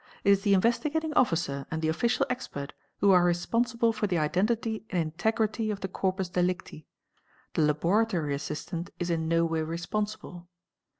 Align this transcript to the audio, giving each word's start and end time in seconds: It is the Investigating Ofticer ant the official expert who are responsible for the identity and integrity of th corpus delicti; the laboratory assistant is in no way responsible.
It 0.23 0.31
is 0.31 0.41
the 0.41 0.55
Investigating 0.55 1.13
Ofticer 1.13 1.67
ant 1.69 1.83
the 1.83 1.87
official 1.87 2.25
expert 2.27 2.73
who 3.01 3.11
are 3.11 3.23
responsible 3.23 3.93
for 3.93 4.07
the 4.07 4.17
identity 4.17 4.83
and 4.89 4.99
integrity 5.11 5.69
of 5.69 5.79
th 5.81 5.93
corpus 5.93 6.27
delicti; 6.27 6.87
the 7.53 7.61
laboratory 7.61 8.33
assistant 8.33 8.89
is 8.97 9.11
in 9.11 9.27
no 9.27 9.45
way 9.45 9.61
responsible. 9.61 10.49